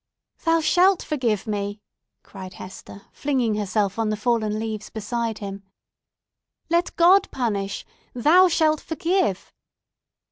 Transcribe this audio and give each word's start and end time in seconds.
"Thou 0.45 0.61
shalt 0.61 1.03
forgive 1.03 1.45
me!" 1.45 1.79
cried 2.23 2.55
Hester, 2.55 3.03
flinging 3.11 3.53
herself 3.53 3.99
on 3.99 4.09
the 4.09 4.17
fallen 4.17 4.57
leaves 4.57 4.89
beside 4.89 5.37
him. 5.37 5.61
"Let 6.71 6.95
God 6.95 7.29
punish! 7.29 7.85
Thou 8.15 8.47
shalt 8.47 8.81
forgive!" 8.81 9.53